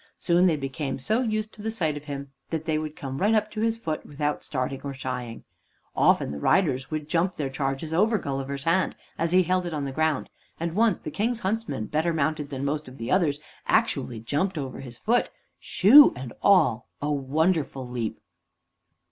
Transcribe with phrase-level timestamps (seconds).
[0.17, 3.35] Soon they became so used to the sight of him that they would come right
[3.35, 5.43] up to his foot without starting or shying.
[5.95, 9.83] Often the riders would jump their chargers over Gulliver's hand as he held it on
[9.85, 14.19] the ground; and once the King's huntsman, better mounted than most of the others, actually
[14.19, 15.29] jumped over his foot,
[15.59, 18.19] shoe and all a wonderful leap.